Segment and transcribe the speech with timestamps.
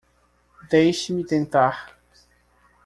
[0.71, 1.85] Deixe-me tentar!